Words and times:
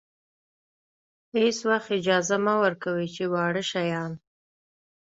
هېڅ 1.35 1.57
وخت 1.69 1.89
اجازه 1.99 2.37
مه 2.45 2.53
ورکوئ 2.63 3.07
چې 3.15 3.23
واړه 3.33 3.63
شیان. 3.71 4.11